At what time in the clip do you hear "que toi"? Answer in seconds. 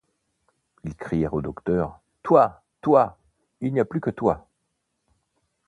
4.01-4.47